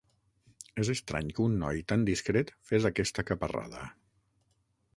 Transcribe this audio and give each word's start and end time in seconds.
És 0.83 0.89
estrany 0.93 1.29
que 1.39 1.43
un 1.43 1.59
noi 1.63 1.83
tan 1.93 2.05
discret 2.09 2.51
fes 2.71 2.87
aquesta 2.91 3.25
caparrada. 3.31 3.87